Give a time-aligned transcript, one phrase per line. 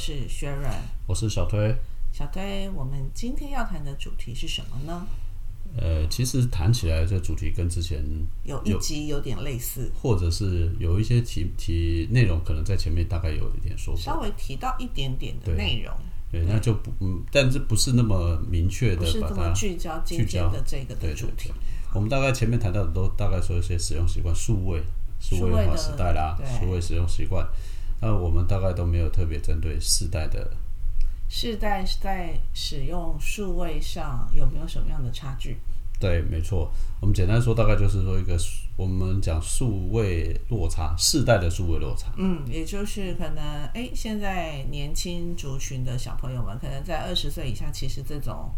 [0.00, 1.76] 是 Sharon，我是小推。
[2.10, 5.06] 小推，我们今天要谈的主题是什么呢？
[5.76, 8.02] 呃，其实谈起来，这主题跟之前
[8.44, 15.94] 有一集有点类似，或者是有一些题题内容，可能在前面大概有一点说过，稍微提到一点点的内容。
[16.32, 21.52] 对，那就不嗯，但是不是那么明确的把它聚焦今天的这个的主题。
[21.92, 24.82] 我们大概前面谈到的都大概说一些使用习惯，数位
[25.20, 27.46] 数位化时代啦，数位使用习惯。
[28.00, 30.50] 那我们大概都没有特别针对世代的。
[31.28, 35.58] 世代在使用数位上有没有什么样的差距？
[36.00, 36.72] 对，没错。
[36.98, 38.36] 我们简单说，大概就是说一个
[38.74, 42.10] 我们讲数位落差，世代的数位落差。
[42.16, 48.50] 嗯，也就是可能，哎，现在年轻族群的小朋友们，可能在二十岁以下，其实这种，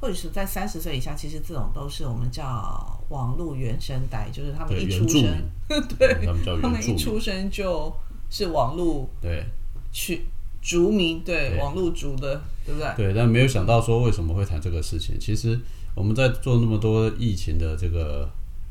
[0.00, 5.50] 或者是在三十岁以下，其实这种都是我们叫网络原生代，就是他们一出生，
[5.98, 7.92] 对，他们叫他们一出生就
[8.30, 9.44] 是网络对
[9.92, 10.22] 去。
[10.62, 12.94] 族民对网络族的，对不对？
[12.94, 15.18] 对，但没有想到说为什么会谈这个事情。
[15.18, 15.58] 其实
[15.94, 18.28] 我们在做那么多疫情的这个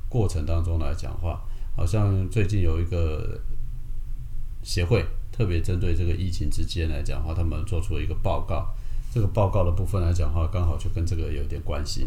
[0.07, 1.41] 过程当中来讲话，
[1.75, 3.39] 好像最近有一个
[4.61, 8.67] 协会特别针对这个疫情之间来讲话，他们做出了一个报告。
[9.11, 12.05] 这个报告的部分来讲话，刚好就跟这个有点关系。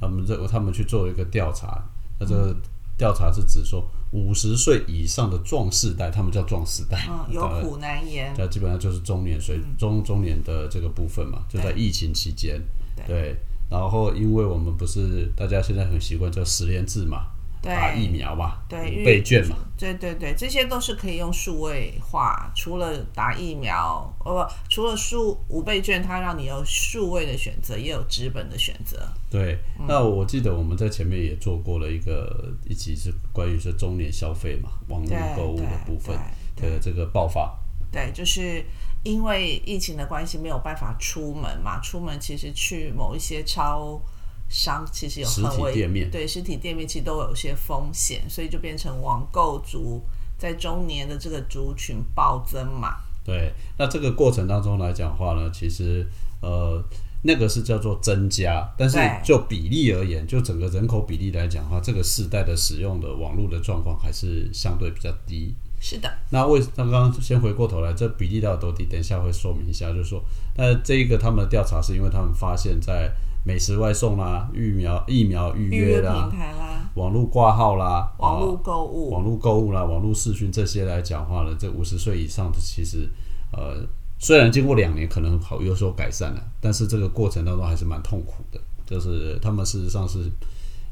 [0.00, 1.84] 他们这他们去做一个调查，
[2.20, 2.54] 那这个
[2.96, 3.88] 调查是指说。
[4.12, 8.32] 五十岁以上的壮世代，他们叫壮世代， 有苦难言。
[8.38, 12.62] 那基本上就是中年，水中中年的这个部分嘛，就在疫情期间。
[13.04, 13.36] 对，
[13.68, 17.26] 然后因为我们不是大家现在很习惯叫十连制嘛。
[17.74, 22.52] 打疫苗嘛，对，备卷嘛，对对对，这些都是可以用数位化。
[22.54, 29.08] 除了打疫苗，哦不，除了数五倍券，它让你有数位的选择，也有纸本的选择。
[29.30, 36.16] 对，那我记得我们在前面也做过了一个一集，是关于是中年消费嘛，网络购物的部分
[36.56, 37.58] 的这个爆发。
[37.90, 38.64] 对，就是
[39.02, 44.00] 因为疫情的关系，没有办法出门嘛，出门其实去某一些超。
[44.48, 50.02] 商其实有实体店面，对实体店面其实都有些风险，所以就变成网购族
[50.38, 52.96] 在中年的这个族群暴增嘛。
[53.24, 56.06] 对，那这个过程当中来讲话呢，其实
[56.40, 56.80] 呃
[57.22, 65.52] 那个是叫做增加，但是就比例而言，就整个人口比例来讲的话，这个世代的使用的网络的状况还是相对比较低。
[65.80, 66.08] 是的。
[66.30, 68.84] 那为刚刚先回过头来，这比例到底多低？
[68.84, 70.22] 等一下会说明一下，就是说，
[70.56, 73.12] 那这一个他们的调查是因为他们发现，在
[73.46, 83.08] 美食外送啦，疫苗疫苗预约啦，平台啦网络挂号啦，网络购物，网络购物啦，网络视讯这些来讲话呢，这五十岁以上的其实，
[83.52, 83.86] 呃，
[84.18, 88.58] 虽然经过两年可能好有所改善了，但是这个过程当中还是蛮痛苦的。
[88.84, 90.28] 就是他们事实上是，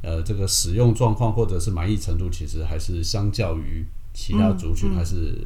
[0.00, 5.36] 呃，这个使用状况或者是满意程度，其实还是相较于其他族群还是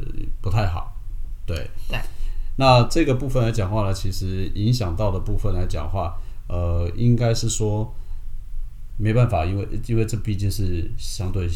[0.42, 0.92] 不太好。
[1.46, 1.98] 对对，
[2.56, 6.14] 那这个部分来讲话呢，其实影响到的部分来讲话。
[6.48, 7.94] 呃，应该是说
[8.96, 11.48] 没办法，因为因为这毕竟是相对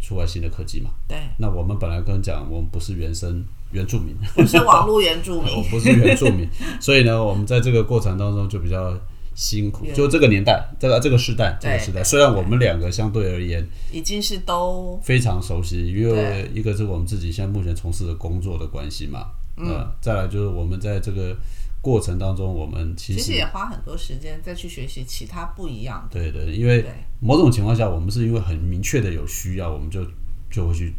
[0.00, 0.90] 出外新的科技嘛。
[1.06, 1.18] 对。
[1.38, 6.48] 那我们本来跟讲，我们不是原生原住民， 不是网络原住民， 我不是原住民，
[6.80, 8.96] 所以呢，我们在这个过程当中就比较
[9.34, 9.84] 辛苦。
[9.92, 19.26] 就这个年代，这个这个时代，这个时代，虽然我们两个相对而言已经是都非常熟悉，因为一个是我们自己现在目前从事的工作的关系嘛。
[19.56, 19.86] 嗯。
[20.00, 21.36] 再来就是我们在这个。
[21.80, 26.20] 过程当中，我们其实也花很多时间再去学习其他不一样的。
[26.20, 26.84] 对对，因为
[27.20, 30.04] 某种情况下，我们是因为很明确的有需要，我们就
[30.50, 30.94] 就会去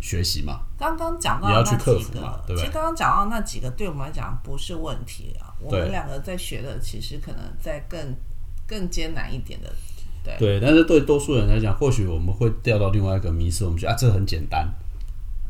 [0.00, 0.60] 学习嘛。
[0.76, 1.98] 刚刚讲到那几个，
[2.48, 5.54] 其实刚刚讲到那几个，对我们来讲不是问题啊。
[5.60, 8.14] 我们两个在学的，其实可能在更
[8.66, 9.72] 更艰难一点的。
[10.22, 14.68] 对对，但是对多数人来讲，或许我们会掉到另外一个迷失，我们觉得啊，这很简单。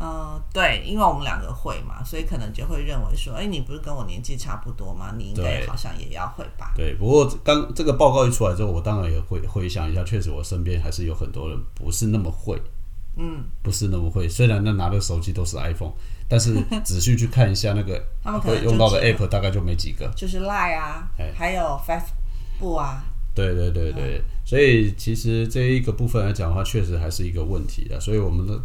[0.04, 5.14] 嗯，对，因为我们两个会嘛，所以可能就会认为说，哎，你不是跟我年纪差不多吗？
[5.16, 6.74] 你应该好像也要会吧？
[6.76, 12.60] 对，不过刚这个报告一出来之后，我当然也会回想一下，确实我身边还是有很多人不是那么会，
[13.16, 14.28] 嗯，不是那么会。
[14.28, 15.92] 虽然那拿的手机都是 iPhone，
[16.28, 16.54] 但是
[16.84, 23.02] 仔细去看一下那个他们会用到的 App，大概就没几个，就是 Line 啊，还有 Facebook 啊。
[23.34, 27.98] 对对对对，所以其实这一个部分来讲的话，确实还是一个问题的。
[27.98, 28.60] 所以我们的。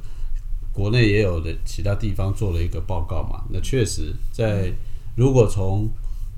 [0.79, 3.43] 国内也有的其他地方做了一个报告嘛？
[3.49, 4.71] 那确实，在
[5.17, 5.89] 如果从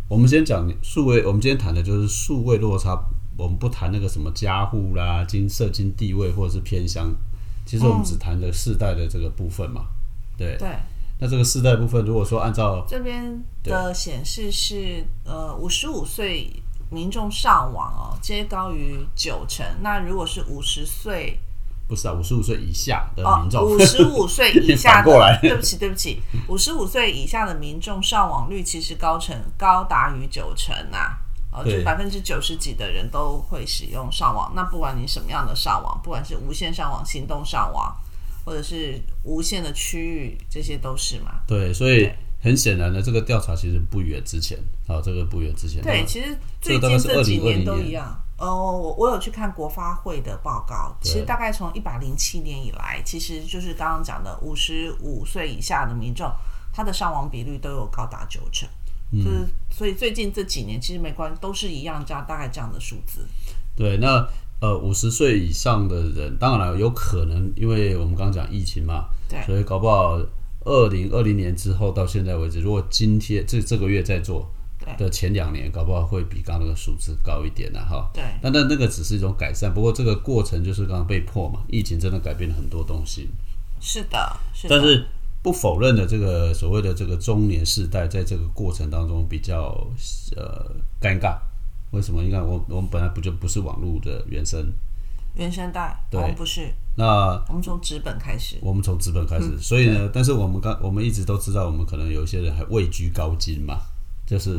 [0.08, 3.00] 我们先讲数位，我们今天谈的就是数位落差，
[3.38, 7.14] 我们不谈那个什么家户啦、金社经地位或者是偏乡，
[7.68, 9.86] 其实我们只谈的世代的这个部分嘛。
[10.36, 10.70] 对对。
[11.20, 16.52] 那这个世代部分，如果说按照这边的显示是呃五十五岁
[16.90, 19.64] 民众上网哦，皆高于九成。
[19.84, 21.38] 那如果是五十岁。
[21.88, 25.38] 不是啊，五十五岁以下的哦民，众，五十五岁以下 反过来。
[25.42, 31.18] 的，对不起，对不起，五十五岁以下的民众上网率其实高成高达于九成啊，
[31.52, 34.54] 哦，就百分之九十几的人都会使用上网。
[34.56, 37.94] 那不管你什么样的上网，不管是无线上网、行动上网，
[38.46, 41.42] 或者是无线的区域，这些都是嘛。
[41.46, 42.10] 对，所以
[42.42, 44.58] 很显然的，这个调查其实不远之前，
[44.88, 48.21] 啊，这个不远之前，对，其实最近这几年都一样。
[48.42, 56.28] 呃，我我有去看国发会的报告，其实大概从一百零七年以来，其实就是刚刚讲的五十五岁以下的民众，
[56.74, 58.68] 他的伤亡比率都有高达九成。
[59.14, 63.28] 嗯就是所以最近这几年其实没关都是一样，这样大概这样的数字。
[63.76, 64.26] 对，那
[64.60, 70.18] 呃五十岁以上的人，当然了，有可能因为我们刚刚讲疫情嘛，对所以搞不好
[70.64, 74.61] 二零二零年之后到现在为止，如果今天这这个月在做对
[74.98, 78.10] 的前两年，搞不好会比刚刚那个数字高一点的哈。
[78.14, 83.30] 对那那那个只是一种改善，不过这个过程就是刚刚被迫嘛，疫情真的改变了很多东西。
[83.80, 84.76] 是的，是的。
[84.76, 85.06] 但是
[85.42, 89.76] 不否认的，这个所谓的这个中年世代，在这个过程当中比较
[90.36, 91.38] 呃尴尬。
[91.92, 92.22] 为什么？
[92.22, 94.72] 你看，我我们本来不就不是网络的原生，
[95.36, 98.56] 原生代，我对们不是，那我们从纸本开始。
[98.62, 103.82] 我们从资本开始，所以呢，但是我们刚我们一直都知道，我们可能有一些人还位居高金嘛，
[104.32, 104.58] 就是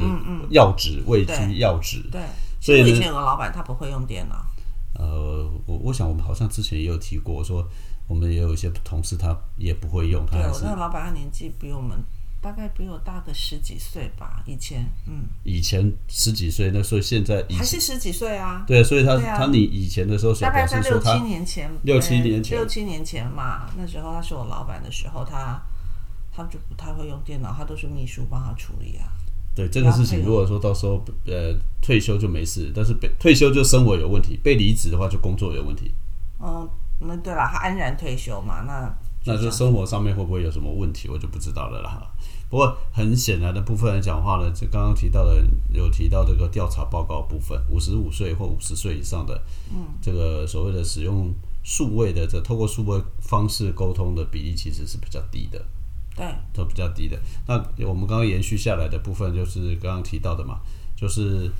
[0.50, 1.58] 要职位居对。
[1.58, 2.20] 要职，对，
[2.60, 4.36] 所以以前有个老板，他不会用电脑。
[4.98, 7.66] 呃，我我想我们好像之前也有提过，说
[8.06, 12.04] 我们也有一些同事他也不会用，他对我那个老板，他年纪比我们
[12.42, 19.38] 大概比我大个十几岁吧，以前，嗯，以前十几岁，那所以现在以还是十几岁啊，对，所以他、啊。
[19.38, 22.58] 他你以前的时候，小大概在六七他年前，六七呃年前。
[22.58, 25.58] 六七年前嘛，那时候他是我老板的时候，他
[26.30, 29.08] 他就不太会用电脑，他都是秘书帮他处理啊。
[29.54, 35.92] 对这个事情，如果说到时候呃退休就没事，但是被退休就生活有问题，被离职的话就工作有问题，
[36.40, 36.68] 嗯，
[37.00, 38.94] 那对了，他安然退休嘛，那
[39.24, 42.02] 那就生活上面会不会有什么问题，我就不知道了啦。
[42.48, 49.40] 不过很显然的部分来讲话呢，就刚刚提到的有提到这个调查报告部分，五十五岁或五十岁以上的，
[49.70, 51.32] 嗯，这个所谓的使用
[51.62, 55.62] 数位的这透过数位方式沟通的比例其实是比较低的。
[56.14, 57.18] 对都比较低的。
[57.46, 57.54] 那
[57.86, 60.60] 我们刚刚延续下来的部分，就是刚刚提到的嘛，
[60.94, 61.50] 就是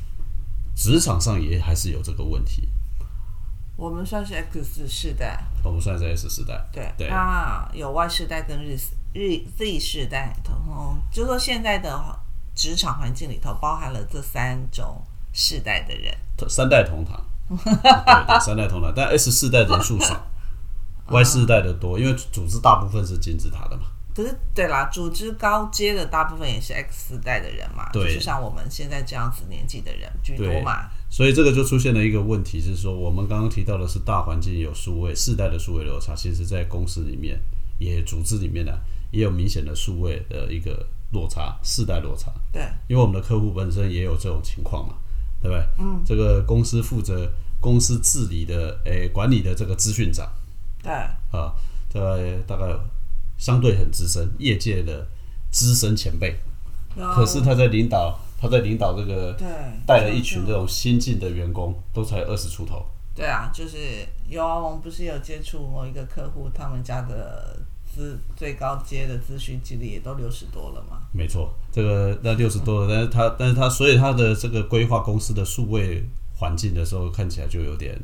[0.75, 2.69] 职场上也还是有这个问题。
[3.75, 8.77] 我们算是 X 世代，我们算是 S 世代，对，对啊有 Y 世代跟日
[9.15, 11.99] 日 Z 世代，嗯，就说现在的
[12.55, 15.03] 职场环境里头包含了这三种
[15.33, 16.15] 世代的人，
[16.49, 20.27] 三代同堂，对对，三代同堂，但 S 世代人数少，
[21.09, 23.85] Y 世代的多，因为组织大部分是金字塔的嘛。
[24.15, 37.41] 可是对啦，组织高阶的大部分也是 X 世代的人嘛，就是像我们现在这样子年纪的人居多嘛，所以这个就出现了一个问题，是说我们刚刚提到的是大环境有数位世代的数位落差，其实在公司里面
[37.79, 38.73] 也组织里面呢、
[39.11, 42.33] 也有明显的数位的一个落差，世代落差。
[42.53, 42.63] 对。
[42.89, 44.95] 因为我们的客户本身也有这种情况嘛，
[45.41, 45.67] 对不对？
[45.79, 47.31] 嗯，这个公司负责
[47.61, 50.31] 公司治理的诶、管理的这个资讯长。
[50.83, 50.93] 对。
[50.93, 51.55] 啊，
[51.93, 52.67] 大概大概
[53.43, 55.05] 相对很资深，业界的
[55.51, 56.37] 资深前辈，
[57.17, 59.49] 可是他在领导他在领导这个对
[59.85, 62.87] 带了一群这种新进的员工，都才二十出头。
[63.17, 63.77] 对啊，就是
[64.29, 67.59] 有啊，我们不是有接触某一个客户，他们家的
[67.93, 71.01] 资最高阶的咨询经理也都六十多了嘛。
[71.11, 76.07] 没错，这个那六十多了，但是他但是他所以他的这个规划公司的数位
[76.37, 78.01] 环境的时候，看起来就有点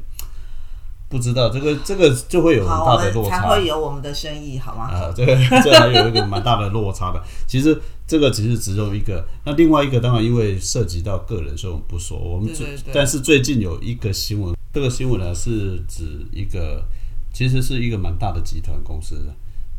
[1.08, 3.40] 不知道这个这个就会有很，大的落差。
[3.40, 4.84] 才会有我们的生意，好吗？
[4.90, 5.34] 啊，这个
[5.64, 7.22] 这还有一个蛮大的落差的。
[7.46, 12.18] 其实这个只是只有一个，那另外一个当然因为涉及到个人，所以我们不说。
[12.18, 16.84] 我们最但是最近有一个新闻，这个新闻呢是指一个
[17.32, 19.34] 其实是一个蛮大的集团公司的，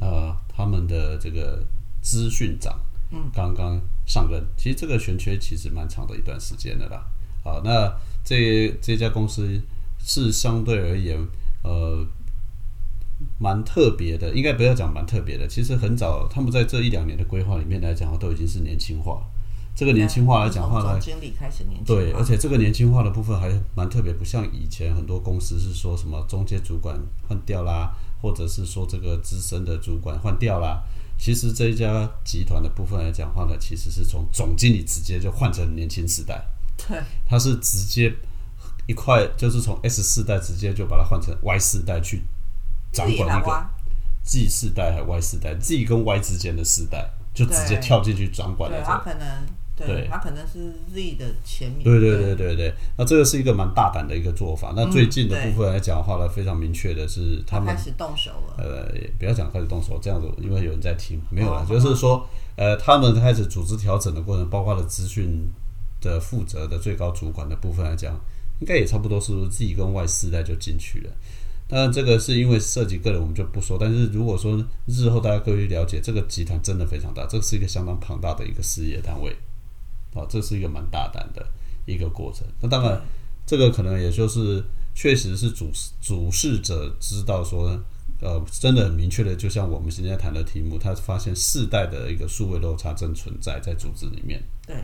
[0.06, 1.64] 呃，他们的这个
[2.02, 2.74] 资讯长，
[3.12, 4.44] 嗯，刚刚上任。
[4.58, 7.06] 其实这个悬缺其实蛮长的一段时间的啦。
[7.44, 7.94] 好，那
[8.24, 9.62] 这这家公司
[10.04, 11.18] 是相对而言，
[11.64, 12.06] 呃，
[13.38, 15.48] 蛮特别的，应该不要讲蛮特别的。
[15.48, 19.22] 其实很早，他们在这一两年的规划里面来讲，都已经是年轻化。
[19.76, 30.84] 这个年轻化来讲话呢从总，经理开始年轻化，对，而且这个年轻化的部分还蛮特别，不像以前很多公司是说什么中介主管换掉啦，或者是说这个资深的主管换掉啦。
[31.18, 36.46] 其实这一家集团的部分来讲话呢，其实是从总经理直接就换成年轻时代，
[36.78, 38.14] 对他是直接
[38.90, 42.24] 一块就是从 S 四代直接就把它换成 Y 四代去
[42.92, 43.66] 掌管一个
[44.24, 48.82] ，Z 世代还 Y 四代，Z 跟 Y 之间的世代，就直接跳进去掌管了。
[48.84, 49.46] 他可能
[49.78, 51.84] 对对，它可能是 Z 的前面。
[51.84, 54.74] 对对对对对，那这个是一个蛮大胆的一个做法。
[54.76, 58.56] 那最近的部分来讲的话呢，非常明确的是他们开始动手了。
[58.58, 65.48] 呃，也不要讲开始动手，这样子，因为有人在听，没有了，哦就是说，呃，他们开始组织调整的过程，包括了资讯
[66.02, 68.20] 的负责的最高主管的部分来讲，
[68.60, 71.12] 应该也差不多是自己跟外四代就进去了。
[71.68, 73.78] 当然，这个是因为涉及个人，我们就不说。
[73.80, 79.30] 但是如果说日后大家各位了解，这个集团真的非常大，这是一个相当庞大的一个事业单位，
[80.16, 81.48] 啊，这是一个蛮大胆的
[81.86, 82.48] 一个过程。
[82.60, 83.00] 那当然，
[83.46, 84.64] 这个可能也就是
[84.96, 85.70] 确实是主
[86.02, 87.80] 主事者知道说，
[88.20, 94.44] 呃，真的很明确的，就像我们现在谈的题目，他发现世代的一个数位落差正存在在组织里面。
[94.66, 94.76] 对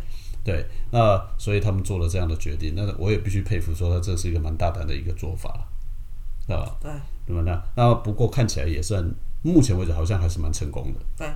[0.46, 5.50] 对，那所以他们做了这样的决定，那我也必须佩服，说他这是一个蛮大胆的一个做法
[6.48, 6.92] 了，啊，对
[7.26, 7.42] 那么？
[7.42, 9.04] 那那不过看起来也算，
[9.42, 11.00] 目前为止好像还是蛮成功的。
[11.18, 11.28] 对，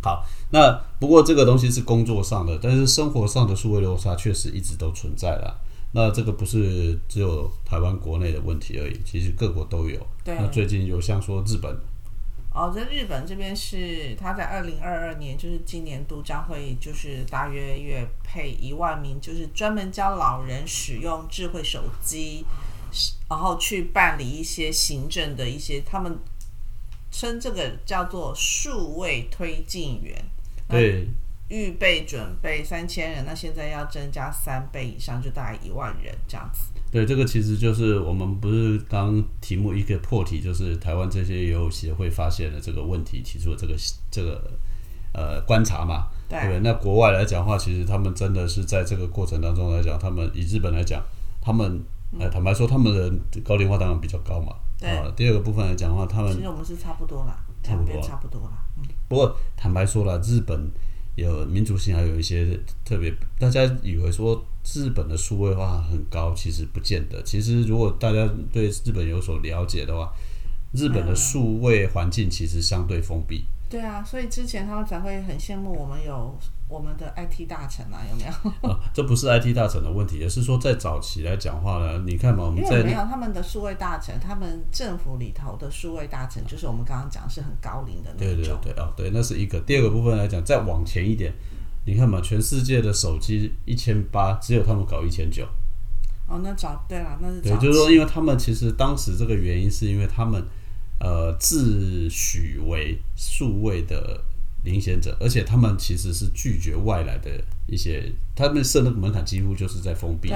[0.00, 5.60] 好，那不过这个东西是工作上的，但是生活上的数位落差确实一直都存在了。
[5.90, 9.98] 那这个不是只有台湾国内的问题而已，其实各国都有。
[10.22, 11.76] 对那最近有像说日本，
[12.54, 22.44] 哦，在日本这边是他在二零二二年，就是今年度将会就是大约约配一万名，就是专门教老人使用智慧手机，
[23.28, 26.18] 然后去办理一些行政的一些，他们
[27.12, 30.24] 称这个叫做数位推进员。
[30.68, 31.06] 对
[31.48, 36.62] 预备准备三千人，那现在要增加三倍以上，就大概一万人这样子。
[36.90, 43.74] 对，这个其实就是我们不是刚题目一个破题，就是台湾这些游泳协会发现了这个问题，提出了这个
[44.10, 44.50] 这个
[45.12, 46.08] 呃观察嘛。
[46.28, 51.02] 对对不对，那国外来讲的话，其实他们真的是在这个过程当中来讲，他们以日本来讲，
[51.40, 51.82] 他们
[52.18, 54.54] 呃坦白说，他们的高龄化当然比较高嘛。
[54.78, 58.64] 对啊，第二个部分来讲的话，他们其实我们是差不多啦，差不多两边差不多啦。
[58.76, 60.70] 嗯，不过坦白说了，日本
[61.18, 64.44] 有民族性，还有一些特别，大家以为说
[64.74, 67.20] 日本的数位化很高，其实不见得。
[67.24, 70.12] 其实如果大家对日本有所了解的话，
[70.72, 73.44] 日本的数位环境其实相对封闭。
[73.68, 78.50] 对啊，所以之前他们才会很羡慕我们有我们的 IT 大臣啊，有没有？
[78.68, 88.74] 啊，这不是 IT 大臣的问题，也是说在早期来讲话呢， 你看嘛，我们在没有他们的数位大臣，他们政府里头的数位大臣，就是我们刚刚讲是很高龄的那种对对。
[88.74, 89.58] 对哦，对，那是一个。
[89.60, 91.32] 第二个部分来讲，再往前一点，
[91.86, 95.46] 你看嘛，全世界的手机一千八，只有他们搞一千九。
[96.26, 100.44] 哦，那早对了，那是对，早就是说，因为他们其实当时这个原因，是因为他们
[101.00, 104.22] 呃自诩为数位的
[104.64, 107.30] 领先者，而且他们其实是拒绝外来的
[107.66, 110.32] 一些，他们设那个门槛几乎就是在封闭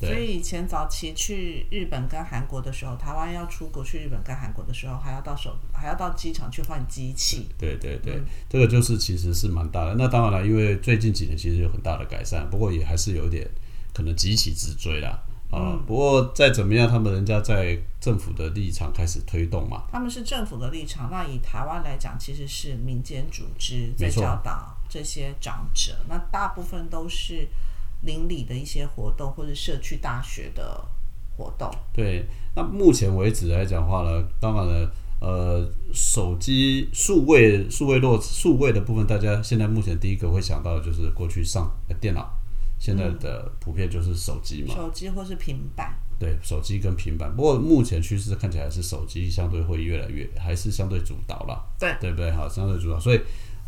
[0.00, 7.46] 所以以前早期去日本跟韩国的时候，台湾要出国去日本跟韩国的时候，还要到手还要到机场去换机器。
[7.56, 9.94] 对对对，这个就是其实是蛮大的。
[9.96, 13.48] 那当然了，因为最近几年其实有很大的改善，不过也还是有点
[13.94, 15.22] 可能急起直追啦。
[15.52, 27.46] 啊、不过再怎么样，他们人家在政府的立场开始推动嘛，他们是政府的立场，那以台湾来讲，其实是民间组织在教导这些长者，那大部分都是
[28.00, 30.82] 邻里的一些活动或者社区大学的
[31.36, 31.70] 活动。
[31.92, 34.90] 对，那目前为止来讲话呢，当然了，
[35.20, 42.28] 呃，手机数位数位落数位的部分，大家现在目前第一个会想到的就是过去上、呃电脑，
[42.82, 47.32] 现在的普遍就是手机嘛，手机或是平板，对，手机跟平板。
[47.36, 52.32] 不过目前趋势看起来是手机相对会越来越，还是相对主导了，对对不对？
[52.32, 53.20] 好，相对主导，所以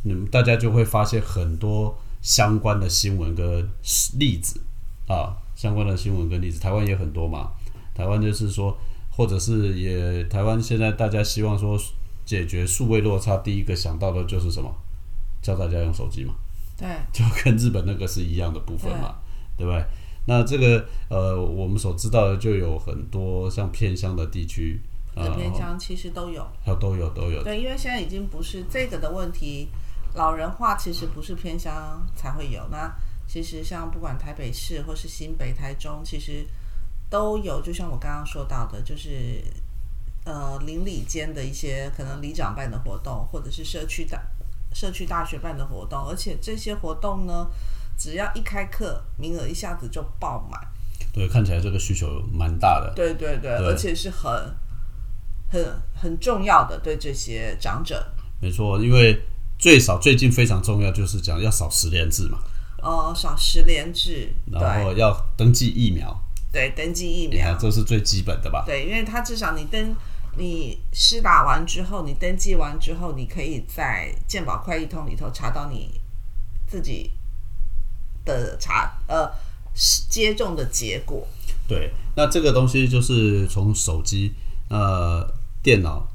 [0.03, 3.71] 你们大家就会发现很多相关的新闻跟
[4.19, 4.61] 例子
[5.07, 7.53] 啊，相关的新闻跟例子，台湾也很多嘛。
[7.95, 8.77] 台湾就是说，
[9.13, 11.81] 或者是也台湾现在大家希望说
[12.25, 14.75] 解决数位落差，第一个想到的就是什么？
[15.41, 16.35] 教大家用手机嘛，
[16.77, 19.17] 对就跟日本那个是一样的部分嘛，
[19.57, 19.85] 对不对？
[20.27, 24.81] 那这个呃，我们所知道的就有很多像偏乡的地区
[25.15, 26.43] 啊，偏乡其实都有。
[26.65, 29.69] 还有都有都有，对，因为现在已经不是这个的问题，
[30.15, 32.67] 老人化其实不是偏乡才会有。
[32.71, 32.91] 那
[33.29, 36.47] 其实像不管台北市或是新北、台中，其实
[37.11, 37.61] 都有。
[37.61, 39.45] 就像我刚刚说到的，就是
[40.25, 44.21] 呃邻里间的一些可能里长办的活动，或者是社区大
[44.75, 47.47] 社区大学办的活动，而且这些活动呢，
[47.97, 50.61] 只要一开课，名额一下子就爆满。
[51.13, 52.93] 对，看起来这个需求蛮大的。
[52.95, 54.31] 对对对，对而且是很
[55.49, 55.65] 很
[55.95, 58.05] 很重要的对这些长者。
[58.41, 59.19] 没错，因为
[59.59, 62.39] 最少最近非常重要，就是讲要少十连制嘛，
[62.83, 66.21] 哦，少十连制，然后要登记疫苗，
[66.53, 68.65] 对对，登记疫苗，这是最基本的吧？
[68.67, 69.95] 对，因为他至少你登
[70.37, 76.01] 你施打完之后，你登记完之后，你可以在健保快易通里头查到你
[76.67, 77.11] 自己
[78.25, 79.31] 的查呃
[80.09, 81.27] 接种的结果。
[81.67, 84.33] 对，那这个东西就是从手机、
[84.69, 85.27] 呃
[85.63, 86.07] 电脑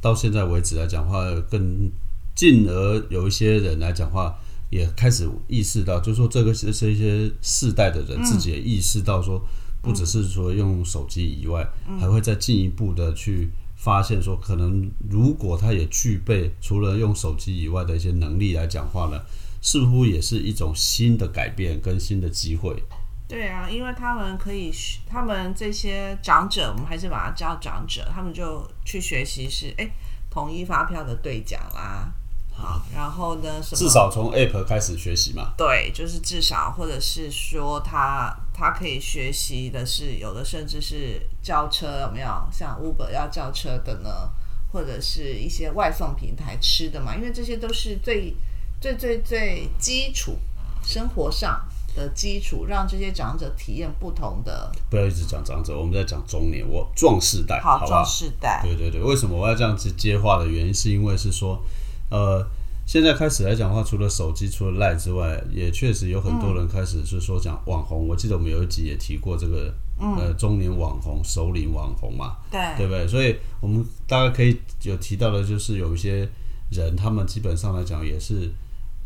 [0.00, 1.90] 到现在为止来讲话，更
[2.34, 4.34] 进而有一些人来讲话，
[4.70, 9.38] 也开始意识到，就是说这个是是一些世代的人自己也意识到说，
[9.82, 11.66] 不只是说用手机以外，
[12.00, 13.50] 还会再进一步的去
[13.84, 19.20] 发现说，可能如果他也具备除了用手机以外的一些能力来讲话呢，
[19.60, 22.82] 似乎也是一种新的改变跟新的机会。
[23.28, 29.90] 对啊，因为他们可以学，他们这些长者，我们还是把他叫长者，他们就去学习是哎
[30.30, 32.10] 统一发票的兑奖啦，
[32.54, 35.52] 好，然后呢什么至少从 App 开始学习嘛。
[35.58, 44.30] 对，就是至少或者是说他他可以学习的是有的甚至是叫车有没有像 Uber 要叫车的呢，
[44.72, 48.34] 或者是一些外送平台吃的嘛，因为这些都是最
[48.80, 50.38] 最最最基础
[50.82, 51.68] 生活上。
[51.96, 54.68] 的基础，让这些长者体验不同的。
[54.90, 57.86] 不要一直讲长者，我们在讲中年，我壮世代，好？
[57.86, 58.60] 壮世代。
[58.64, 61.62] 对对对，为什么我要这样子接话的原因，是因为是说，
[62.10, 62.44] 呃，
[62.86, 68.06] 现在开始来讲的话，除了手机，除了赖之外，也确实有很多人开始是说讲网红。
[68.06, 73.06] 我记得我们有一集也提过这个，呃，中年网红、首领网红嘛，对对不对？
[73.06, 76.28] 所以我们大家可以有提到的，就是有一些
[76.70, 78.50] 人，他们基本上来讲也是。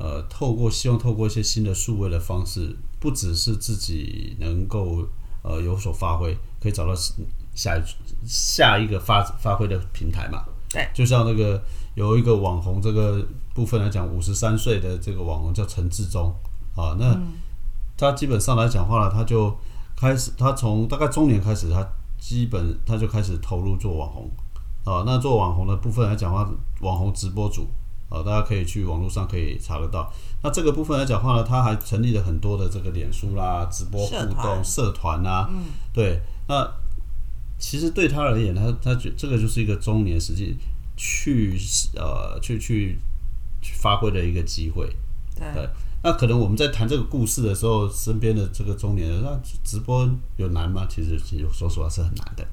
[0.00, 5.04] 呃，透过希望透过一些新的数位的方式，不只是自己能够
[5.42, 6.94] 呃有所发挥，可以找到
[7.52, 7.82] 下一
[8.25, 10.44] 下一个发发挥的平台嘛？
[10.70, 11.61] 对，就像那个
[11.97, 13.26] 有一个网红这个
[13.59, 16.33] 部分来讲，五十三岁的这个网红叫陈志忠
[16.77, 17.05] 啊，那
[17.97, 19.53] 他基本上来讲话呢，他就
[19.97, 21.85] 开始，他从大概中年开始，他
[22.21, 24.31] 基本他就开始投入做网红
[24.85, 26.49] 啊，那做网红的部分来讲话，
[26.83, 27.67] 网红直播主。
[28.11, 30.11] 啊，大家可以去网络上可以查得到。
[30.43, 35.47] 那这个部分来讲话呢，他还成立了很多的这个脸书啦、直播互动社团啊。
[35.53, 36.19] 嗯，对。
[36.49, 36.67] 那
[37.59, 40.57] 其实对他而言，他他觉这个就是一个中年实际
[40.97, 41.59] 去
[41.97, 42.99] 呃去去去
[43.74, 44.88] 发挥的一个机会。
[45.37, 45.68] 对。
[46.00, 50.87] 那可能我们在谈这个故事的时候，身边的这个中年人，那直播有难吗？
[50.88, 52.46] 其实其实说实话是很难的。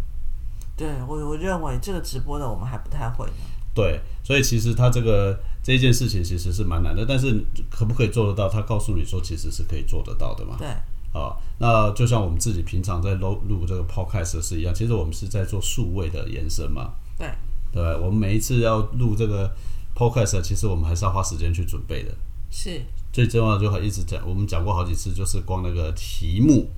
[0.76, 3.34] 对我我认为这个直播的我们还不太会呢。
[3.74, 8.50] 对，所以其实他这个这件事情其实是蛮难的，但是可不可以做得到？
[8.50, 10.56] 他告诉你说其实是可以做得到的嘛。
[10.58, 10.68] 对，
[11.14, 16.94] 啊，那就像我们自己平常在录录这个 podcast 是一样，其实我们是在做数位的延伸嘛。
[17.16, 17.30] 对，
[17.72, 19.54] 对，我们每一次要录这个
[19.96, 22.14] podcast，其实我们还是要花时间去准备的。
[22.52, 22.82] 是，
[23.12, 26.70] 最重要的就还一直讲，我们讲过好几次，就是光那个题目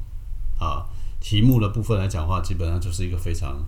[0.60, 0.86] 啊，
[1.20, 3.66] 题目的部分来讲话，基本上就是一个非常。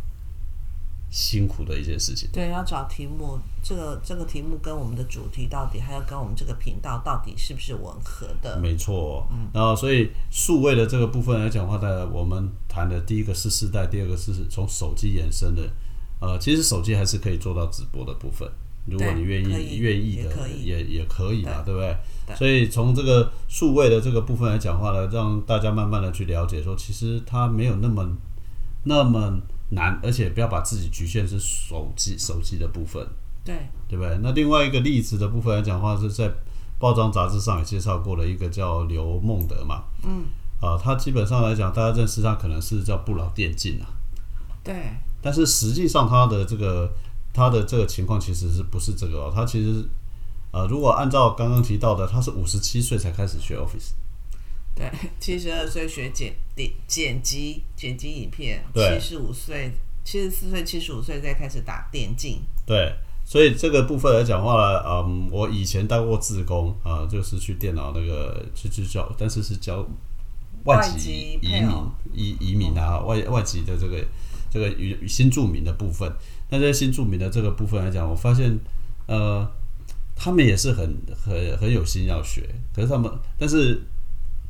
[1.11, 2.29] 辛苦的一件事情。
[2.31, 8.55] 对，要找题目，这个这个题目跟我们的主题到底，还要跟我们这个频道到底是不是吻合的？
[8.59, 9.27] 没错。
[9.31, 9.49] 嗯。
[9.51, 15.67] 然后，所以数位的这个部分来讲话呢，我们谈的第一个是世代，第二个是从手机延伸的。
[16.21, 18.47] 呃，其实手机还是可以做到直播的部分，
[18.89, 21.95] 如果你愿意愿意的，也也可以嘛，对不对？
[22.35, 28.17] 所以从这个数位的这个部分来讲话呢，让大家慢慢的去了解，说其实它没有那么
[28.83, 29.39] 那么。
[29.71, 33.07] 难，而且不要把自己局限是手机手机的部分，
[33.45, 33.55] 对
[33.87, 34.17] 对不对？
[34.23, 36.27] 那另外一个例子的部分来讲话，是在
[36.79, 40.23] 报章杂志上也介绍过了一个叫刘梦德嘛，嗯，
[40.59, 43.85] 啊，他基本上来讲，大家认识他可能是叫不老电竞啊，
[44.63, 44.73] 对，
[45.21, 46.91] 但是实际上他的这个
[47.33, 49.19] 他的这个情况其实是不是这个？
[49.19, 49.83] 哦他其实
[50.51, 53.91] 呃，如果按照刚刚提到的，他是五十七岁才开始学 Office。
[54.73, 59.71] 对，七十二岁学剪剪剪辑剪辑影片，七十五岁
[60.03, 62.41] 七十四岁七十五岁再开始打电竞。
[62.65, 69.85] 对，所以这个部分来讲话呢，嗯，我以前当过自工啊，就是去电脑那个去去教，但是是教
[70.63, 71.69] 外籍移民
[72.11, 74.03] 移移民啊，外外籍的这个
[74.49, 76.11] 这个与新住民的部分。
[76.49, 78.59] 那这些新住民的这个部分来讲，我发现
[79.07, 79.49] 呃，
[80.15, 83.81] 他们也是很很很有心要学，可是他们但是。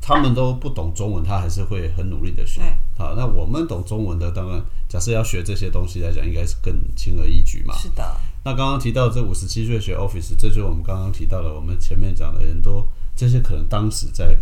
[0.02, 2.62] 他们都不懂中文，他还是会很努力的学。
[2.96, 4.58] 好，那我们懂中文的，当然，
[4.88, 7.74] 假设要学这些东西来讲，应该是更轻而易举嘛。
[7.76, 8.16] 是的。
[8.42, 14.34] 那刚刚提到这五十七岁学 Office，这就是我们刚刚提到的，我们前面讲的很多这些，可能当时在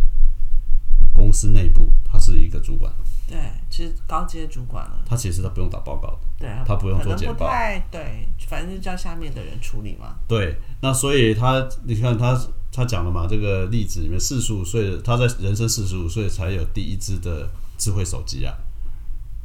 [1.11, 2.89] 公司内部，他是一个主管。
[3.29, 3.39] 对，
[3.69, 5.03] 其实高阶主管了。
[5.05, 6.19] 他其实他不用打报告的。
[6.39, 7.47] 对，他不用做简报。
[7.91, 10.15] 对，反正就叫下面的人处理嘛。
[10.27, 12.39] 对，那所以他，你看他。
[12.71, 13.25] 他讲了嘛？
[13.27, 18.53] 这个例子里面，四十五岁，他在人生四十五岁才有第一支的智慧手机啊，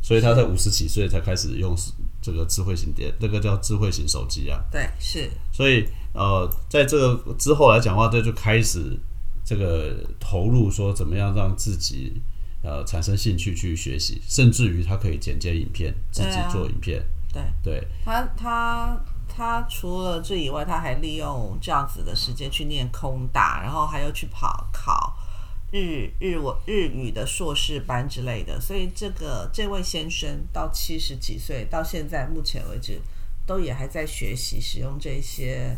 [0.03, 1.75] 所以他在五十几岁才开始用
[2.21, 4.63] 这个智慧型电，这个叫智慧型手机啊。
[4.71, 5.31] 对，是。
[5.51, 8.95] 所以呃，在这个之后来讲的话，这就开始
[9.43, 12.21] 这个投入，说怎么样让自己
[12.65, 18.99] 呃产生兴趣去学习，甚至于他可以剪接影片，自己做影片，对对他他
[19.29, 25.17] 他除了这以外，他还利用这样子的时间去念空大，然后还要去跑考
[25.73, 28.61] 日日文日语的硕士班之类的。
[28.61, 33.01] 所以这个这位先生到七十几岁，到现在目前为止，
[33.45, 35.77] 都也还在学习使用这些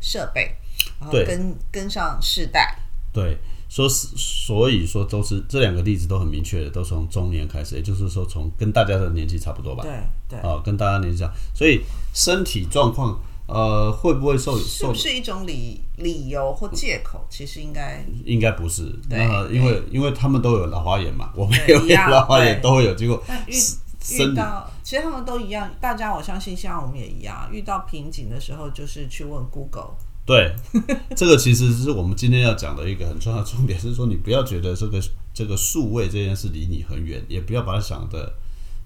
[0.00, 0.54] 设备，
[1.00, 2.78] 然后跟跟上世代。
[3.12, 3.38] 对，
[3.70, 9.92] 说是所以说都是这两个例子都很明确的，都从中年开始，也就是说从跟大家的年纪差不多吧，对
[10.28, 11.80] 对，啊，跟大家年纪差，所以
[12.12, 17.24] 身体状况呃会不会受受是不是一种理理由或借口？
[17.30, 29.94] 其实应该应该不是，对那因为因为他们都有老花眼嘛，我们也有老花眼，都会有，结果遇遇到，其实他们都一样，大家我相信像我们也一样，遇到瓶颈的时候，就是去问 Google。
[30.30, 30.54] 对，
[31.16, 35.00] 这个其实是我们今天要讲的一个很重要的重点，是说你不要觉得这个
[35.34, 38.32] 这个数位这件事离你很远，也不要把它想的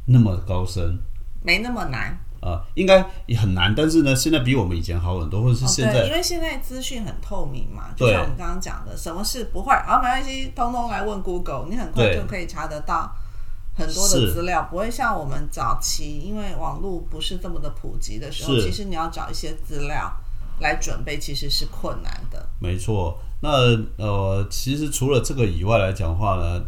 [0.06, 0.98] 那么高深
[1.42, 2.18] 没那么难。
[2.40, 13.16] 啊、应该也很难，但是呢，现在比我们以前好很多，或者是哦，现对，因、为现在资讯很透明嘛，就像我们刚刚讲的，什么事不会，啊，没关系，通通来问 Google，你很快就可以查得到
[13.74, 20.14] 很多的资料，不会像我们早期，因为网络不是这么的普及的时候，其实你要找一些资料
[20.60, 22.48] 来准备，其实是困难的。
[22.60, 23.18] 没错。
[23.40, 23.50] 那
[23.98, 26.64] 呃，其实除了这个以外来讲话呢，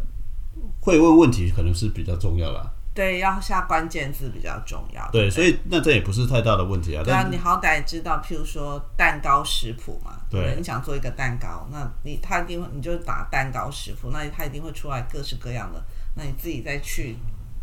[0.80, 2.70] 会问问题可能是比较重要啦。
[2.94, 5.06] 对，要下关键字比较重要。
[5.10, 7.02] 对，不所以那这也不是太大的问题啊。
[7.04, 17.16] 对啊，你好歹知道，譬如说蛋糕食谱嘛，对你想做一个蛋糕，那你他一定会，你就打蛋糕食谱，那他一定会出来各式各样的，那你自己再去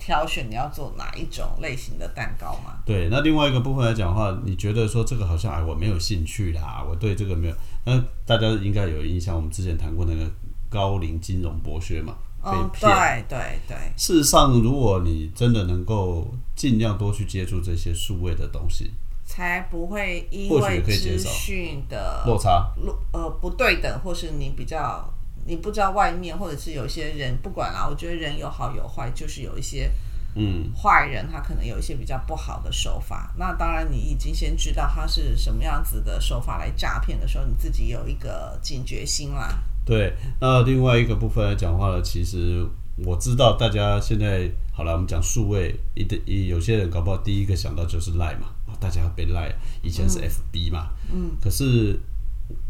[0.06, 2.78] 挑选你要做哪一种类型的蛋糕吗。
[2.86, 10.30] 对，那另外一个部分来讲的话，你觉得说这个好像哎我没有兴趣啦，我对这个没有，那大家应该有印象，我们之前谈过那个
[10.70, 12.92] 高龄金融剥削嘛，被嗯，骗。
[12.92, 18.92] 对对对，事实上，如果你真的能够尽量多去接触这些数位的东西，
[19.26, 25.10] 才不会因为资讯的落差，落呃不对等，或是你比较
[25.45, 29.91] 你不知道外面，或者是有些人不管啦，我觉得人有好有坏，就是有一些
[30.36, 33.32] 嗯，坏人他可能有一些比较不好的手法。
[33.38, 39.60] 那当然，你已经先知道他是什么样子的手法来诈骗的时候，你自己有一个警觉心啦。
[39.86, 40.13] 对。
[40.39, 42.65] 那另外一个部分来讲话呢，其实
[42.97, 49.53] 我知道大家现在好了，我们讲数位，一的一有些人搞不好第一个想到就是赖嘛，哦大家被赖，
[49.84, 51.99] 以前是 FB 嘛，嗯，可是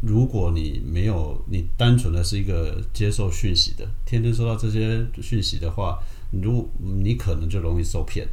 [0.01, 5.97] 如果你没有，你单纯的是一个接受讯息的，天天收到这些讯息的话，
[6.31, 8.27] 如你可能就容易受骗，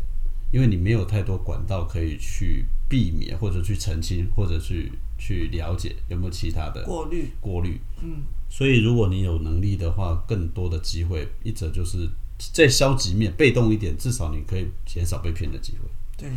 [0.52, 7.80] 因为你没有太多管道可以去避免或者去澄清或者去去了解有没有其他的过滤，过滤。
[8.02, 12.08] 嗯，所以如果你有能力的话，更多的机会，一则就是
[12.52, 15.88] 在消极面被动一点，至少你可以减少被骗的机会。
[16.16, 16.28] 对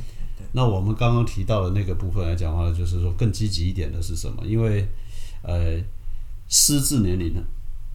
[0.52, 4.46] 那我们刚刚提到的那个部分来讲的话，就是说更积极一点的是什么？
[4.46, 4.88] 因为
[5.42, 5.82] 呃，
[6.48, 7.42] 失智年龄呢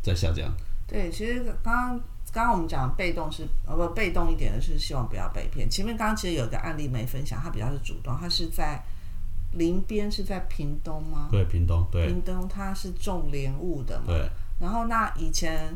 [0.02, 0.52] 在下降。
[0.86, 2.00] 对，其实刚刚
[2.32, 5.68] 刚刚我们讲被动是呃不被动一点的是希望不要被骗。
[5.68, 8.82] 前面刚刚其实有一个案例没分享，他比较是主动，他是在
[9.52, 11.28] 林边是在屏东吗？
[11.30, 14.28] 对，屏东，对屏东它是种莲雾的嘛，对
[14.60, 15.74] 然后那以前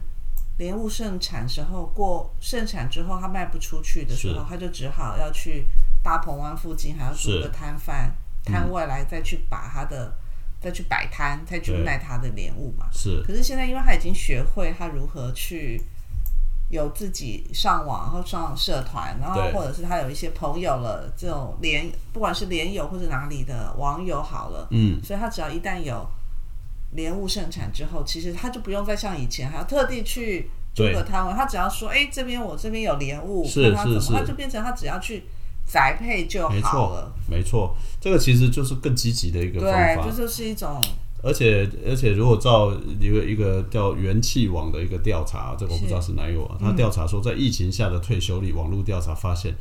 [0.58, 5.66] 莲雾盛产时候过盛产之后，它卖不出去的时候是，他就只好要去
[6.02, 7.42] 大鹏湾附近还要租是。
[7.42, 10.12] 个摊贩摊位来再去把他的、
[10.60, 12.86] 再去摆摊，再去卖他的莲雾嘛。
[12.92, 15.80] 是，可是现在因为他已经学会他如何去。
[16.70, 26.08] 有自己上网，然后上社团，然后或者是他有一些朋友了，这种连不管是连友或者哪里的网友好了，嗯，所以他只要一旦有
[26.92, 35.24] 莲雾盛产之后，其实他就不用再像以前还要特地去租个摊位，他只要说，哎、这边我这边有莲雾，是看他怎么，他就变成他只要去
[35.72, 40.06] 宅配就好了。，没错，这个其实就是更积极的一个方对，法。
[40.06, 40.78] 这就是一种
[41.22, 49.54] 而且而且，如果照一个一个叫元气网的一个调查，这个我不知道是哪一个网，他调查说，在疫情下的退休率，网络调查发现，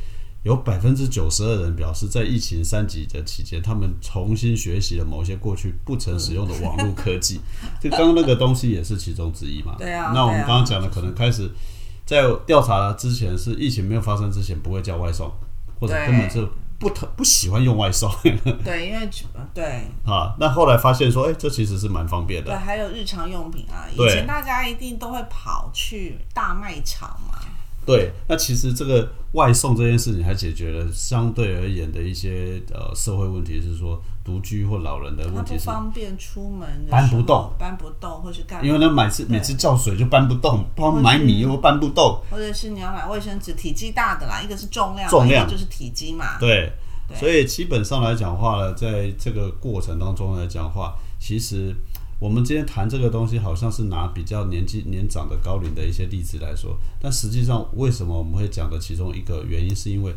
[0.43, 7.39] 有百分之九十二人表示，在疫情三级的期间，他们重新学习了某些过去不曾使用的网络科技。
[7.80, 9.76] 就刚刚那个东西也是其中之一嘛。
[9.78, 11.47] 对啊那我们刚刚讲的，可能开始
[12.08, 15.32] 在调查之前，是疫情没有发生之前不会叫外送，
[15.82, 16.48] 或者根本是
[16.80, 18.10] 不特不喜欢用外送
[18.63, 19.10] 对，因为
[19.54, 20.34] 对啊。
[20.39, 22.56] 那后来发现说，哎、这其实是蛮方便的对，。
[22.56, 27.39] 还有日常用品啊，以前大家一定都会跑去大卖场嘛。
[27.84, 37.51] 对，那其实这个外送这件事情还解决了相对而言的一些呃社会问题，是说独居或老人的问题是，方便出门搬不动。
[37.57, 38.65] 搬不动，或是干嘛？
[38.65, 45.49] 因为呢每次每次叫水就搬不动，包括买米又搬不动，或者是你要买卫生纸，体积大的啦，一个是重量嘛，重量。
[45.49, 46.38] 就是体积嘛。
[46.39, 46.71] 对，
[47.07, 47.17] 对。
[47.17, 51.75] 所以基本上来讲话呢，在这个过程当中来讲话，其实
[52.19, 60.13] 我们今天谈这个东西，好像是拿比较年纪年长的高龄的一些例子来说，但实际上为什么我们会讲的其中一个原因，是因为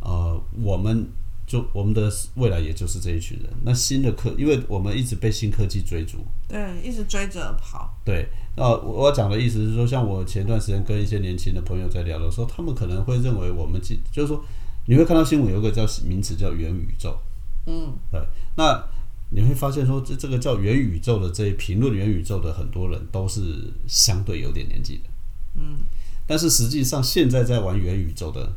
[0.00, 1.08] 呃，我们
[1.46, 3.50] 就我们的未来也就是这一群人。
[3.62, 7.94] 那新的科，因为我们一直被新科技追逐，对，一直追着跑。
[8.04, 14.44] 对，那我要讲的意思是说，像我前段时间跟一些年轻的朋友在聊的时候，他们可能会认为我们即就是说，
[14.86, 17.16] 你会看到新闻有一个叫名词叫元宇宙，
[17.66, 18.20] 嗯，对，
[18.56, 18.84] 那
[19.30, 25.10] 你会发现说，这这个叫元宇宙的这一评论元宇宙的很多人都是相对有点年纪的，
[25.56, 25.78] 嗯，
[26.26, 28.52] 但是实际上现在在玩元宇宙的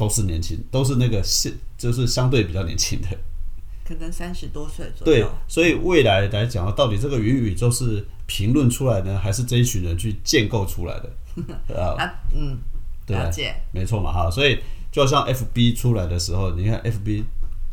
[0.00, 3.08] 都是年轻，都是那个现就是相对比较年轻的，
[3.84, 11.12] 可能三十多岁左右对。，所以未来来讲，到底这个云宇宙是评论出来呢，还是这一群人去建构出来的？
[11.78, 12.58] 啊，啊，嗯，
[13.04, 13.54] 对了解。
[13.72, 14.58] 没错嘛，哈，所以
[14.90, 17.24] 就像 FB 出来的时候，你看 FB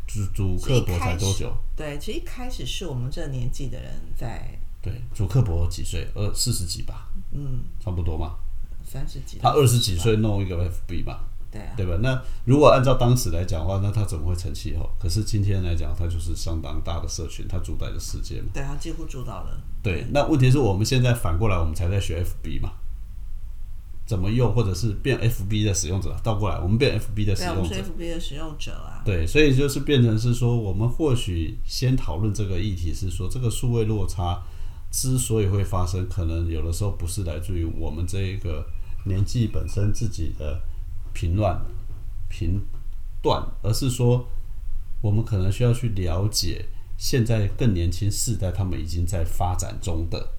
[0.06, 1.56] 主主克伯才多久？
[1.78, 6.06] 对，其实一开始是我们这年纪的人在，对，主克伯几岁？
[6.13, 8.36] 二四十几吧，嗯，差不多嘛。
[8.84, 9.38] 三十几。
[9.40, 11.20] 他二十几岁弄一个 FB 嘛，
[11.51, 11.97] 对啊，对吧？
[12.01, 14.89] 那如果按照当时来讲的话，那它怎么会成气候？
[14.99, 18.49] 可是今天来讲，它就是相当大的社群，它主宰的世界嘛。
[18.53, 19.57] 对它几乎主导了。
[19.81, 22.71] 对，那问题是我们现在反过来，我们才在学 FB 嘛，
[24.05, 27.93] 怎么用，或者是变 FB 的使用者，倒过来，我们变 FB 的使对啊，我们是用者。
[27.93, 29.01] FB 的使用者啊。
[29.05, 34.43] 对，所以就是变成是说，我们或许先讨论这个议题，是说这个数位落差
[34.91, 38.65] 之所以会发生，可能有的时候不是来自于我们这一个
[39.05, 40.62] 年纪本身自己的
[41.17, 41.60] 评乱
[42.30, 42.62] 评
[43.23, 44.27] 断，而是说
[45.01, 46.63] 我们可能需要去了解
[46.95, 50.30] 现在更年轻世代他们已经在发展中的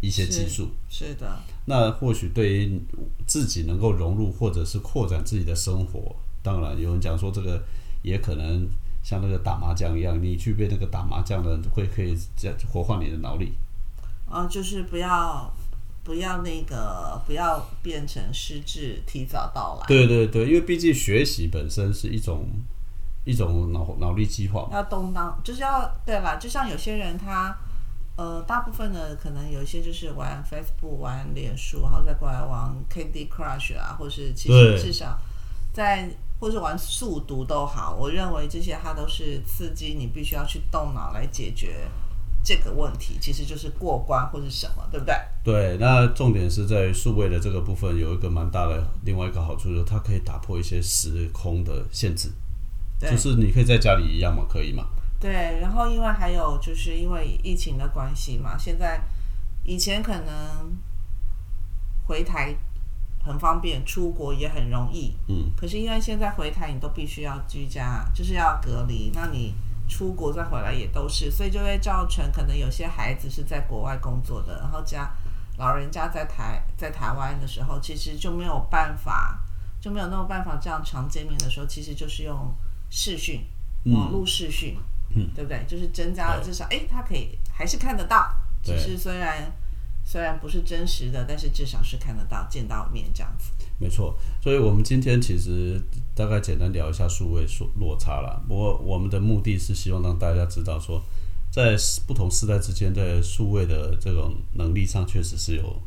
[0.00, 0.70] 一些技术。
[0.88, 2.80] 是的，那或许对于
[3.28, 7.62] 自己能够融入或者是扩展自己的生活，当然有人讲说这个
[8.02, 8.68] 也可能
[9.04, 13.52] 像那个打麻将一样，你去被那个打麻将的人会可以这活化你的脑力。
[14.28, 15.54] 啊，就是不要
[16.08, 22.46] 不要那个不要变成失智提早到来，对对对，因为毕竟学习本身是一种
[23.26, 24.70] 一种脑脑力激化。
[24.72, 27.54] 要动荡，就是要对吧，就像有些人他。
[28.20, 35.16] 呃，大部分的可能有一些就是玩 Facebook、玩脸书，然后再过来玩 Candy Crush 啊，或是其实至少
[35.72, 41.88] 在或是玩速读都好，我认为这些它都是刺激你必须要去动脑来解决
[42.42, 45.14] 这个问题，其实就是过关或是什么，对不对？
[45.44, 52.30] 对，那重点是在于数位的这个部分有一个蛮大的另外一个好处，就是它可以打破一些时空的限制，
[52.98, 54.86] 对就是你可以在家里一样嘛，可以嘛？
[55.20, 59.00] 对，然后因为还有就是因为疫情的关系嘛，现在
[59.64, 60.76] 以前可能
[62.06, 62.54] 回台
[63.22, 69.54] 很方便，出国也很容易，嗯，可是因为现在回台你都必须要居家，就是要隔离，那你
[69.88, 75.10] 出国再回来也都是，所以就会造成可能有些孩子是在国外工作的，然后家
[75.56, 79.40] 老人家在台在台湾的时候，其实就没有办法，
[79.80, 82.54] 就没有那种办法这样常见面的时候，其实就是用
[82.90, 83.44] 视讯，
[83.86, 84.78] 网络视讯，
[85.16, 85.64] 嗯，对不对？
[85.66, 88.30] 就是增加了至少，哎，他可以还是看得到，
[88.62, 89.50] 只对是虽然
[90.04, 93.50] 虽然不是真实的，但是至少是看得到、见到面这样子。
[93.80, 94.12] 没错，
[94.42, 95.80] 所以我们今天其实
[96.14, 98.42] 大概简单聊一下数位落落差啦。
[98.48, 101.00] 不过我们的目的是希望让大家知道说，
[101.50, 105.80] 在不同时代之间，在数位的这种能力上确实是有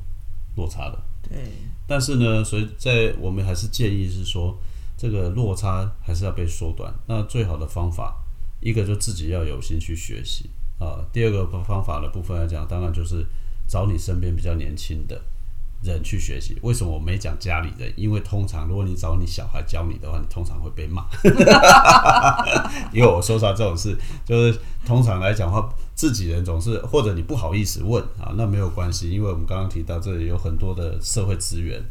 [0.55, 0.97] 落差的。
[1.21, 1.37] 对，
[1.85, 4.57] 但是呢，所以在我们还是建议是说，
[4.97, 6.93] 这个落差还是要被缩短。
[7.07, 8.23] 那最好的方法，
[8.61, 10.49] 一个就自己要有心去学习
[10.79, 11.05] 啊。
[11.11, 13.25] 第二个方法的部分来讲，当然就是
[13.67, 15.21] 找你身边比较年轻的
[15.83, 16.57] 人去学习。
[16.61, 17.91] 为什么我没讲家里人？
[17.95, 21.05] 因为通常如果你找你小孩教你的话，你通常会被骂。
[22.93, 31.81] 因为我说出来，这种事就是通常来讲的话，自己人总是或者你不好意思问啊，那没有关系，因为我们刚刚提到这里有很多的社会资源。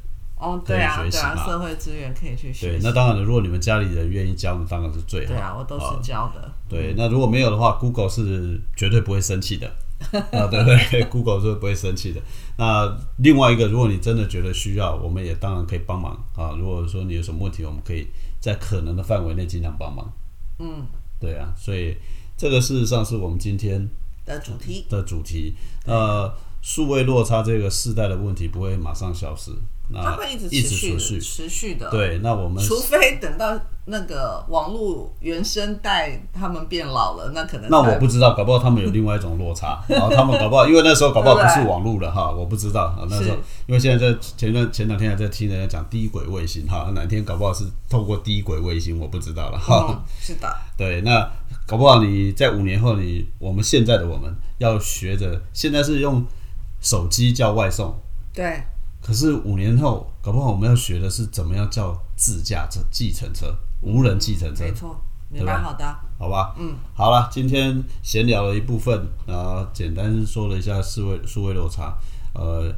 [0.42, 2.86] 哦，对啊，对啊，社会资源可以去学对，习。
[2.86, 5.32] 那当然了，如果你们家里人愿意教，那当然是最好。
[5.34, 6.50] 对啊，我都是教的。
[6.66, 9.70] 对，那如果没有的话，Google 是绝对不会生气的
[10.32, 12.20] 啊，对不对？Google 是不会生气的。
[12.56, 16.56] 那另外一个，如果你真的觉得需要，我们也当然可以帮忙啊。
[16.58, 18.06] 如果说你有什么问题，我们可以
[18.40, 20.12] 在可能的范围内尽量帮忙。
[20.58, 20.86] 嗯，
[21.20, 21.96] 对啊，所以
[22.36, 23.88] 这个事实上是我们今天
[24.24, 24.86] 的主题。
[24.88, 25.54] 的主题。
[25.84, 26.32] 呃，
[26.62, 31.74] 数位落差这个世代的问题不会马上消失，那它会一直一直持续持续。
[31.74, 43.06] 的。，对，那我们 除非等到那个网络原生代他们变老了，那可能那我不知道，搞不好他们有另外一种落差， 然后他们搞不好，因为那时候搞不好不是网络了哈，我不知道啊。
[43.08, 49.86] 那时候因为现在在前段前两天还在听人家讲低轨卫星哈，哪天搞不好是透过低轨卫星，我不知道了哈。
[49.88, 51.28] 嗯，是的，对，那
[51.66, 56.24] 搞不好你在五年后你，我们现在的我们要学着，现在是用
[56.80, 57.94] 手机叫外送，
[58.32, 58.62] 对，
[59.02, 65.96] 可是五年后，搞不好我们要学的是怎么样叫自驾车、计程车、无人计程车没，错，你对蛮好的。
[66.18, 66.54] 好吧？
[66.58, 71.96] 嗯，好了，今天闲聊了一部分，然后简单说了一下数位数位落差，
[72.34, 72.70] 呃，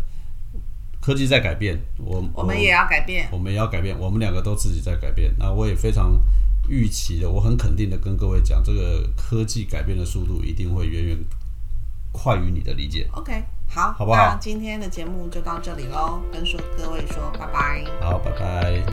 [1.00, 3.28] 科技在改变，我我们也要改变。
[3.32, 5.34] 我们也要改变，我们两个都自己在改变。
[5.40, 6.16] 那我也非常
[6.68, 11.18] 预期的，我很肯定的跟各位讲，这个科技改变的速度一定会远远
[12.12, 13.08] 快于你的理解。
[13.12, 17.84] OK，好，好不好那今天的节目就到这里喽，跟说各位说拜拜。
[18.00, 18.91] 好，拜拜。